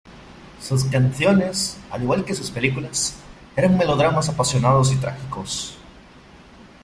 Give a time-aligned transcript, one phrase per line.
[0.59, 3.17] Sus canciones, al igual que sus películas,
[3.55, 5.77] eran melodramas apasionados y trágicos.